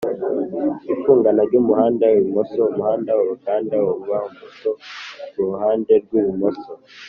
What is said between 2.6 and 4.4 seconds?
Umuhanda uragenda uba